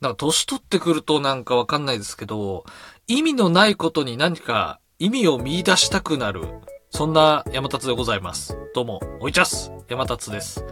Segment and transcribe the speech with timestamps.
[0.00, 2.64] なんか年取ってくるとなんかわかんないですけど、
[3.06, 6.40] 意味のないことに何か意味を見出したくなる、
[6.88, 8.56] そんな山達でございます。
[8.74, 10.64] どうも、おいちゃす山達です。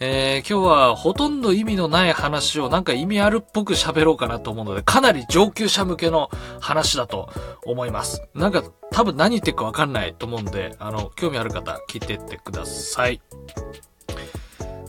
[0.00, 6.28] えー、今日はほとんど意味のない話をなんか意味あるっぽく喋ろうかなと思うので、かなり上級者向けの
[6.60, 7.30] 話だと
[7.64, 8.22] 思います。
[8.34, 13.22] なんか多分何言ってるかわかんないと思うんで、あの、興味ある方聞いてってください。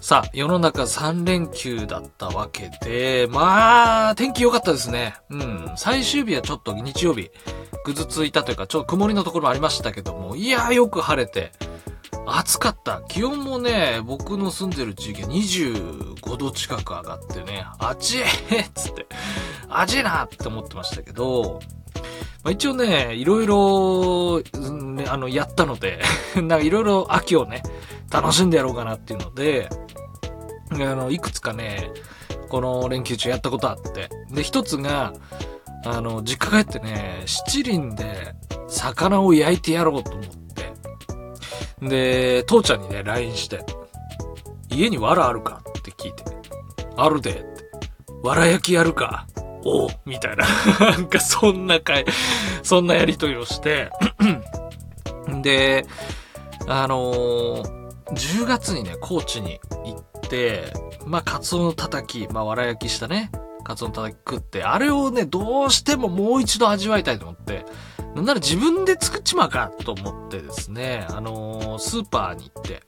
[0.04, 5.16] さあ、世の中3連休だったわけで、まあ、天気良かったですね。
[5.30, 5.71] うん。
[5.78, 7.32] 最終日はちょっと日曜日、
[7.86, 11.54] ぐずついたというか、ちょっと曇りのところもありましたけども、いやーよく晴れて、
[12.25, 13.02] 暑かった。
[13.08, 18.20] 気温もね、僕の住んでる地域は25度近く上がってね、あち
[18.52, 19.08] えっつって、
[19.70, 21.61] あちなって思ってましたけど、
[22.44, 26.02] まあ、一応ね、いろいろ、うんね、あの、やったので、
[26.36, 27.64] なんかいろいろ秋をね、
[28.14, 29.68] 楽しんでやろうかなっていうので、
[30.72, 31.92] あの、いくつかね、
[32.48, 34.09] この連休中やったことあって。
[34.30, 35.14] で、一つが、
[35.84, 38.36] あの、実家帰ってね、七輪で
[38.67, 40.23] 魚を焼いてやろうと思っ
[41.81, 41.88] て。
[41.88, 43.66] で、父ちゃんにね、LINE して、
[44.70, 46.23] 家に藁あるかって聞いて、
[46.95, 47.44] あるでって。
[48.23, 49.25] 藁焼きやるか
[49.66, 50.45] おうみたいな。
[50.80, 52.05] なんかそんなかい、
[52.61, 53.89] そんなやりとりをして、
[55.42, 55.86] で、
[56.67, 60.73] あのー10月にね、高知に行って、
[61.05, 63.31] まあ、カツオのたたき、まあ、わら焼きしたね、
[63.63, 67.65] カツオのたたき食って、あれをね、どうしてももう一度味わいたいと思って、
[68.15, 72.83] なんなら自分で作っちまうかと思ってですね、あのースーパーに行って、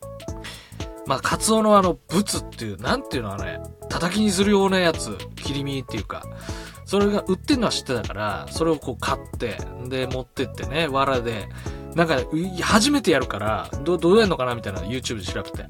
[1.07, 6.23] まあ、カツオのあの、ブツっていう、なんていうのあれ、たたきにするようなやつ、切り身っていうか、
[6.85, 11.47] それが売ってんのは知ってたから、それをこう買って、で、持ってってね、藁で、
[11.95, 12.19] なんか、
[12.61, 15.65] 初めてやるから、ど、どうやるのかなみたいな YouTube で調べて。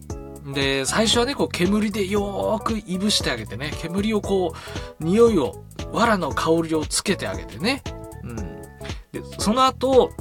[0.54, 4.54] で、最初はね、こう煙でよーくいぶしてあげてね、煙をこ
[5.00, 7.84] う、匂いを、藁の香りをつけてあげてね。
[8.24, 8.36] うん。
[8.36, 10.12] で、その後、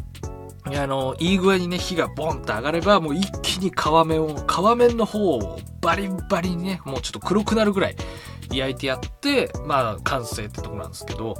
[0.67, 7.97] あの、いい具合にね、火がボンって上がれば、もう一気に皮面を、皮面の方をバリバリにね、もうちょっと黒くなるぐらい
[8.51, 11.35] 焼いてやって、まあ、完成ってとこなんですけど、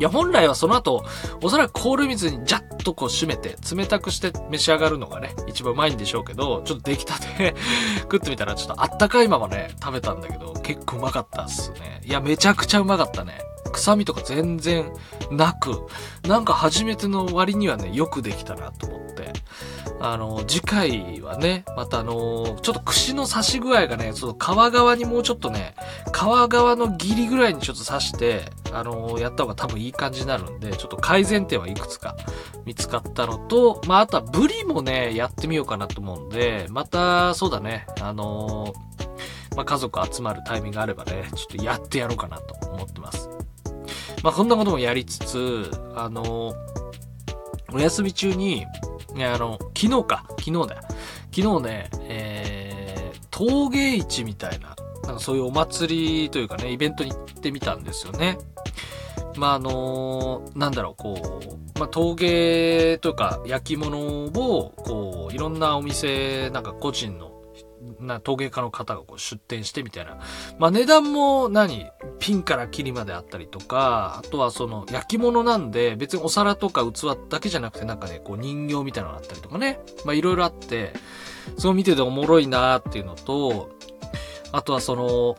[0.00, 1.04] いや、本来はその後、
[1.42, 7.54] おそらく氷水にジャッとこう締めて、冷たくして召し上がるのがね、一番うまいんでしょうけど、ちょっと出来たて
[8.00, 12.00] 食ってみたらちょっとあったかいままね、食べたんだけど、結構うまかったっすね。
[12.02, 13.42] いや、めちゃくちゃうまかったね。
[13.72, 14.90] 臭みとか全然
[15.30, 15.86] なく、
[16.26, 19.34] なんか初めての割にはね、よくできたなと思って。
[20.00, 24.38] あの、次回はね、またあの、ちょっと串の刺し具合がね、その皮
[24.72, 25.74] 側にもうちょっとね、
[26.12, 32.16] 皮側のギリぐらいにちょっと刺して、あのやった方が多分いい感じになるんで、ちょっと改善点はいくつか
[32.64, 38.74] 見つかったのと、まあ、あとはブリもね、やってみようかなと思うんで、また、そうだね、あの
[39.56, 43.28] まあ、家族集まるタイミングがあればね、ちょっとやってやろうかなと思ってます。
[44.22, 46.54] まあ、こんなこともやりつつ、あの
[47.72, 48.66] お休み中に、
[49.14, 50.82] ね、あの、昨日か、昨日だ。
[51.34, 58.38] 昨日ね、えー、陶芸市みたいな、なんかそういうお祭りというかね、イベントに行ってみたんですよね。
[59.36, 61.40] まあ、あのなんだろう、こ
[61.74, 67.32] う、まあ、陶芸というか焼き物を、こう、いろんなお店、なんか個人の、
[67.98, 70.18] な陶芸家の方がこう出店してみたいな。
[70.58, 71.86] まあ値段も何
[72.18, 79.80] ピンからキリまであったりとか、あとはその焼き物なんで別にお皿とか器だけじゃなくてなんかね、こう人形みたいなのがあったりとかね。
[80.04, 80.92] まあいろいろあって、
[81.58, 83.70] すごい見てておもろいなーっていうのと、
[84.52, 85.36] あとはその、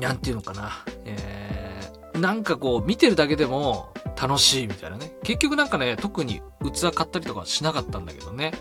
[0.00, 0.84] なんていうのかな。
[1.04, 1.33] えー、
[2.14, 5.12] なんかこう見てるだけでも楽しいみたいなね。
[5.22, 8.52] 結局なんかね、特に器買ったりとかしなかったんだけどね。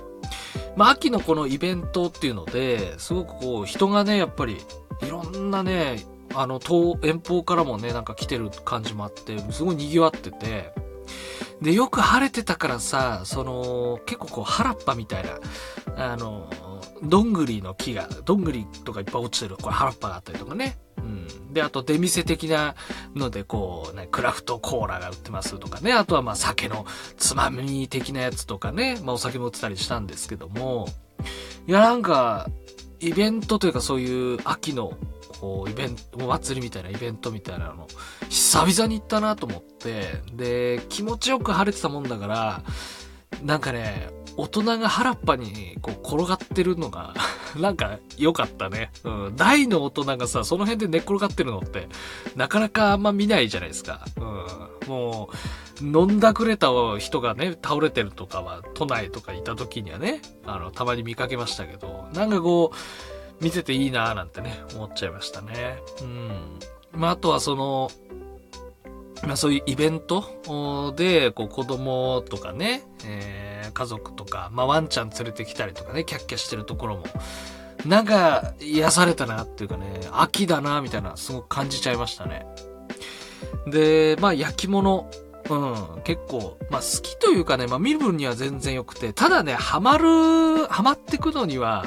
[0.76, 4.58] まあ、秋のこのイベントっていうので、すごくこう、人がね、やっぱり、
[5.02, 6.04] いろんなね、
[6.34, 10.74] あの、遠、遠方からもね、なんか来てる感じもあって、すごい賑わってて、
[11.62, 15.24] で、よく晴れてたからさ、その、結構こう、原っぱみたい
[15.96, 16.50] な、あの、
[17.04, 20.78] どんぐりの木が、どんぐりとかいっぱい落ちてる、これ原っぱがあったりとかね。
[20.98, 21.54] うん。
[21.54, 22.76] で、あと出店的な
[23.16, 25.94] ので、こう、ね、クラフトコーラが売ってますとかね。
[25.94, 26.86] あとはまあ酒の
[27.18, 29.00] つまみ的なやつとかね。
[29.04, 30.88] まあお酒も売ってたりしたんですけども。
[31.68, 32.50] いや、なんか、
[33.00, 34.98] イベントというかそういう秋の、
[35.40, 37.88] こう、イベント、お祭りみたいなイベントみたいなの、
[38.30, 40.22] 久々に行ったなと思って。
[40.34, 42.64] で、気持ちよく晴れてたもんだから、
[43.44, 47.14] なんかね、大人が原っぱにこう転がってるのが、
[47.60, 48.92] なんか良かったね。
[49.04, 49.36] うん。
[49.36, 51.88] 大の大人がさ、その辺で寝っ転がってるのって、
[52.36, 54.06] なかなかあんま見ないじゃないですか。
[54.18, 54.90] うん。
[54.90, 55.30] も
[55.82, 56.70] う、飲んだくれた
[57.00, 65.78] 人がね、倒れてるとかは、都内とかいた時にはね、あの、たまに見かけましたけど、なんかこう、見てていいなーなんてね、思っちゃいましたね。
[66.02, 66.60] うん。
[66.94, 67.92] まあ、あとはその、
[69.26, 77.04] まあそういうイベントで、こう子供とかね、えー、家族とか、まあワンちゃん連れてきたりとかね、キャッキャしてるところも、
[77.86, 82.46] なんか癒されたなっていうかね、秋だなみたいな、すごく感じちゃいましたね。
[83.68, 85.10] で、まあ焼き物、
[85.50, 91.86] うん、結構、まあ好きというかね、まあ見る分には全然良くて、ただね、ハマる、ハマってくのには、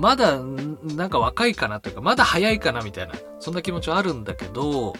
[0.00, 4.94] まだ、なんか若いかなというか、まだ早いかなみたいな、そんな気持ちはあるんだけど、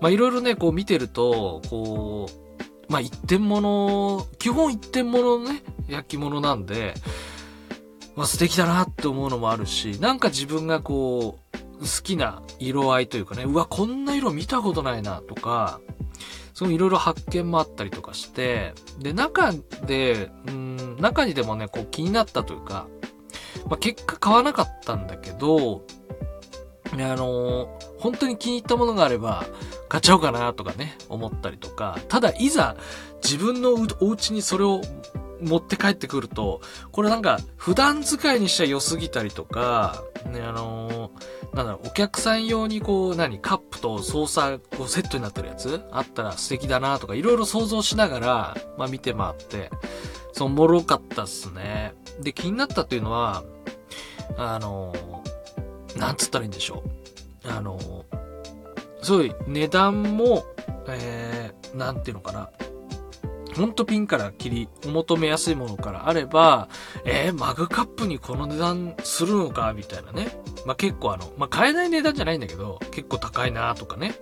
[0.00, 6.94] まあいろいろね、こう見てると、こう、まあ一点物、基本一点物のね、焼き物なんで、
[8.14, 15.80] まあ素敵だなって思うのもあるし、なんか自分がこう、好きな色合いというかね、うわ、こんな色見たことないなとか、
[16.52, 19.52] そういろいろ発見もあったりとかして、で、中
[19.86, 22.86] で、うん、中にでもね、こう気になったというか、
[23.66, 25.82] まあ、結果買わなかったんだけど、
[26.92, 27.68] あのー、
[27.98, 29.44] 本当に気に入ったものがあれば、
[29.88, 32.76] 買っちゃおうかなとかね、思ったりとか、ただいざ
[33.22, 34.80] 自分のお家にそれを
[35.40, 36.60] 持って帰ってくると、
[36.92, 40.02] これなんか普段使いにしちゃ良すぎたりとか、
[40.32, 49.70] ね、あのー、なんだろう、お客さん用にこう、何、カップと操作、こうセットになってるやつあったら素敵だなとか、いろいろ想像しながら、まあ見て回って、
[50.32, 51.94] そう、おもろかったっすね。
[52.20, 53.42] で、気になったっていうのは、
[54.36, 54.92] あの、
[55.96, 56.82] なんつったらいいんでしょ
[57.44, 57.50] う。
[57.50, 58.04] あのー、
[59.02, 60.44] すごい値段も、
[60.88, 62.50] えー、なんていうのかな。
[63.56, 66.68] ほんとピンから切り、お求めやすいものからあれば、
[67.06, 70.28] えー、マグカップにこの値段するのかみたいなね。
[70.66, 74.14] まあ、結構あの、まあ、買えない値段じゃないんだけど、結構高いなとかね。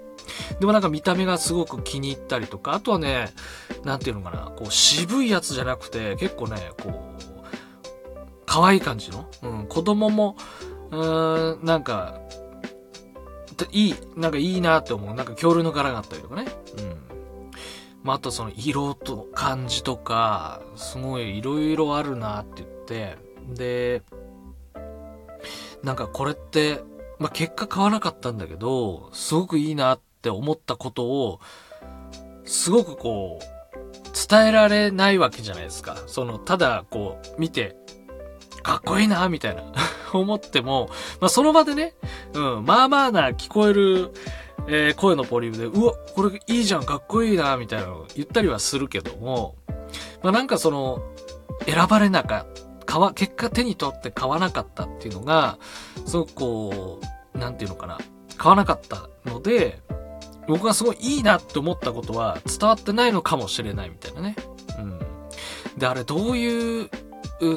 [0.61, 3.33] でもなんか見た目がすごく気に入ったりとか、あとはね、
[3.85, 7.14] なんていうのかな、こう渋いやつじゃなくて、結構ね、こう、
[8.55, 10.37] 可愛い感じの、うん、子供も、
[10.93, 12.21] うーん、なんか、
[13.73, 15.13] いい、なんかいいなって思う。
[15.13, 16.47] なんか恐竜の柄があったりとかね。
[16.79, 16.97] うん。
[18.05, 23.19] まあ、あとその色と感じとか、すごい色々あるなって言って、
[23.49, 24.03] で、
[25.83, 26.81] なんかこれって、
[27.19, 31.41] まあ、結果買わなかったんだけど、すごくいいなって思ったことを、
[32.45, 35.97] すごくこう、伝えられないわけじゃないですか。
[36.07, 37.75] その、ただこう、見て、
[38.65, 39.63] かっこいいな、みたいな
[40.13, 40.89] 思っても、
[41.21, 41.95] まあ、その場でね、
[42.33, 44.11] うん、まあまあな聞こえる、
[44.67, 49.57] えー、声のポリュームで、うわ、これいいじゃん、かっこいいな、みたいなのを言ったりはするけども、
[50.23, 51.03] まあ、なんかその、
[51.67, 55.59] 選ばれなかった、買わ、結果手に取って買わなかったっていうのが、
[56.07, 57.01] すごくこ
[57.35, 57.99] う、なんていうのかな、
[58.39, 59.83] 買わなかったので、
[60.49, 64.37] 僕がすごいいいなって思ったことは伝わってないのかもしれないみたいなね。
[64.79, 64.99] うん。
[65.79, 66.91] で、あれどういう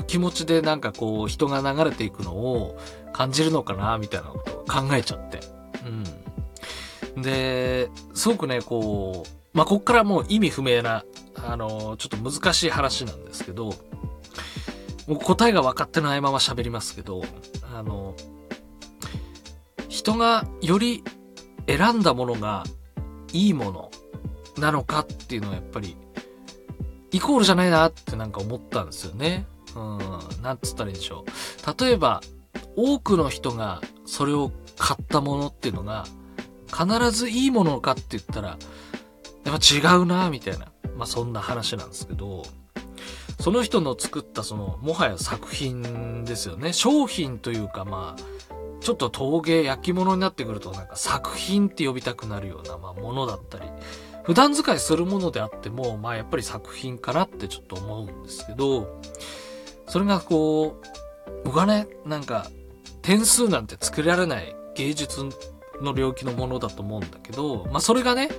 [0.07, 2.77] 気持ちでなんかこう人が流れていくのを
[3.13, 5.39] 感じるのかなみたいなことを考えちゃって。
[7.15, 7.21] うん。
[7.21, 11.03] で、すごくね、こう、まあ、こっからもう意味不明な、
[11.35, 13.73] あの、ちょっと難しい話なんですけど、
[15.07, 17.23] もう答えが分かってないまま喋りますけど、
[17.73, 18.15] あの、
[19.89, 21.03] 人がより
[21.67, 22.65] 選んだものが
[23.33, 23.91] いいもの
[24.57, 25.97] なのかっていうのはやっぱり、
[27.11, 29.47] イコールじゃないなってなんか思ったんですよね。
[29.77, 31.83] うん、なんつったらいいんでしょう。
[31.83, 32.21] 例えば、
[32.75, 36.05] 多くの人がそれを買ったものっていうのが、
[36.67, 38.57] 必ずいいものかって言ったら、
[39.45, 40.71] やっぱ違うな、みたいな。
[40.95, 42.43] まあそんな話なんですけど、
[43.39, 46.73] その人の作ったその、もはや作品ですよね。
[46.73, 48.23] 商品というかまあ、
[48.79, 53.65] ちょっと陶芸、焼き物になってくるとなんか作品って呼びたくなるような、まあものだったり、
[54.23, 58.99] 普段使いするものであっても、まあやっぱり作品かなってちょっと思うんですけど、
[59.87, 62.47] それがこう、僕はね、なんか、
[63.01, 65.21] 点数なんて作られない芸術
[65.81, 68.29] の領域のものだと思うんだけど、まあそれがね、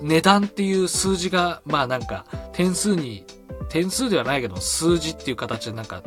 [0.00, 3.24] 値段っていう数字が、まあなんか、点数に、
[3.68, 6.02] 点数ではないけど、数字っていう形でなんか、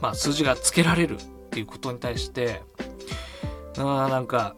[0.00, 1.18] まあ数字が付けられるっ
[1.50, 2.62] ていうことに対して、
[3.78, 4.54] あなんか、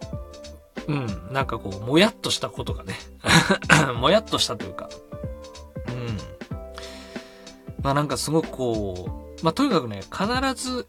[0.86, 2.94] うん、なんかこう、もやっとしたことがね、
[3.98, 4.88] もやっとしたというか、
[5.88, 6.18] うん。
[7.82, 10.88] まあなんかすごくこう、まあ、とにかくね、必ず、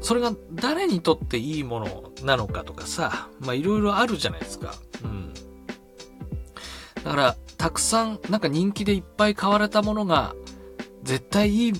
[0.00, 4.74] それが誰にとっていいものなのかとかさ、まあ、いろいろあるじゃないですか。
[5.04, 5.32] うん。
[7.04, 10.34] だから、たくさん、なんか人気でいっぱい買われたものが、
[11.02, 11.72] 絶対いい、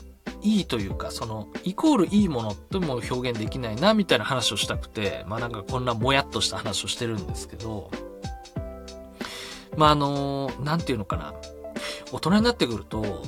[0.42, 7.90] いいというか、その、イコールいいものとも表現できないな、みたいな話をしたくて、まあなんかこんなもやっとした話をしてるんですけど、
[9.76, 11.35] まああの、なんていうのかな。
[12.12, 13.23] 大人になってくると、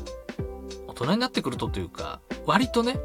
[0.88, 2.98] 大人になってくるとというか、割とね、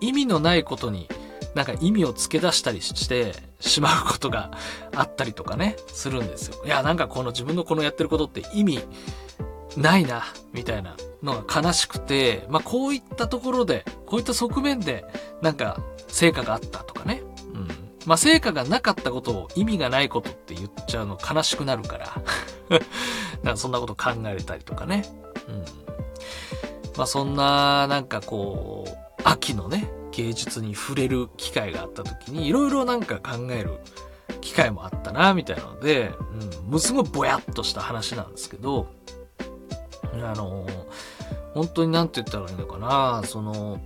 [0.00, 1.08] 意味のないことに
[1.56, 4.50] なんか意味を付け出したりしてしまうことが
[4.94, 6.62] あったりとかね、するんですよ。
[6.66, 8.80] いや、なんかこの自分のこのやってることって意味
[9.74, 15.06] ないな、みたいなのが悲しくて、まあこういったところで、こういった側面で、
[15.40, 17.22] なんか成果があったとかね。
[17.54, 17.68] うん。
[18.04, 22.22] まあ成果がなかったことを意味がないことって言っちゃうの悲しくなるから。
[23.42, 25.06] なんかそんなこと考えたりとかね。
[25.48, 25.85] うん。
[26.96, 33.80] まあそんな、なんかこう、秋のね、芸術に触れる機会があった時に、いろいろなんか考える
[34.40, 36.12] 機会もあったな、みたいなので、
[36.64, 38.86] うん、もうすごいぼやっとした話なんですけど、
[40.12, 40.66] あの、
[41.54, 43.80] 本当になんて言ったらいいのかな、その、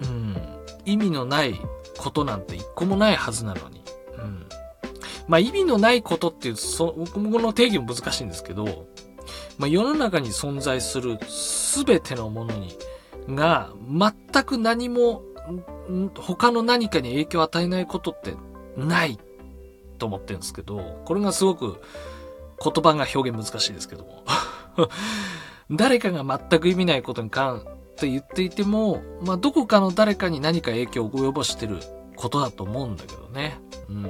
[0.00, 0.36] うん、
[0.84, 1.60] 意味のない
[1.98, 3.82] ことなんて一個もないはずなのに、
[4.16, 4.46] うん。
[5.28, 8.86] まあ意味のないことっていう、そ、この定義も難しいんですけど、
[9.58, 11.18] まあ世の中に存在する
[11.68, 12.76] すべてのものに、
[13.28, 15.22] が、全く何も、
[16.16, 18.34] 他の何かに影響を与えないことって
[18.76, 19.18] ない
[19.98, 21.80] と思ってるんですけど、これがすごく
[22.62, 24.24] 言葉が表現難しいですけども。
[25.70, 31.80] 誰かが全く意味ないことに関って言っていても、まあ、どこかの誰かに何か影響を及ぼしてる
[32.16, 33.60] ことだと思うんだけどね。
[33.90, 34.06] うん。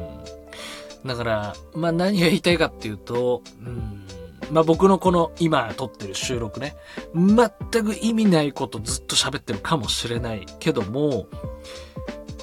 [1.05, 4.07] だから、まあ、何が言いたいかっていうと、うん。
[4.51, 6.77] まあ、僕のこの今撮ってる収録ね、
[7.15, 11.27] 全く意味ないことずっと喋ってるかもしれないけども、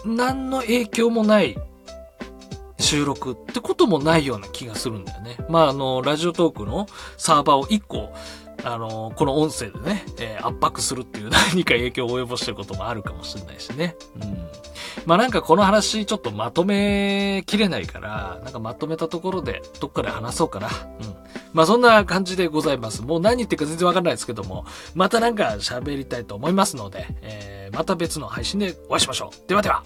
[0.05, 1.57] 何の影響もない
[2.79, 5.37] 収録ってこともないような気がするんだよね。
[5.49, 8.13] まあ、あの、ラジオトークのサーバーを1個、
[8.65, 13.95] あの、この音声でね、えー、圧迫するっていう 何か影響を及ぼしてることもあるかもしれないしね。
[14.21, 14.49] うん。
[15.05, 20.67] まあなんかこの話ちょっとまとめきれないから、なんかまとめたところでどっかで話そうかな。
[20.67, 21.15] うん。
[21.53, 23.03] まあそんな感じでございます。
[23.03, 29.47] もう何言ってるか全然わかんないですけども、またなんか喋りたいと思いますので、えー、また別の配信でお会いしましょう。
[29.47, 29.83] ではでは。